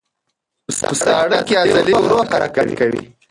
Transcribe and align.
په 0.65 0.93
ساړه 1.03 1.39
کې 1.47 1.55
عضلې 1.63 1.93
ورو 1.99 2.19
حرکت 2.31 2.67
کوي. 2.79 3.01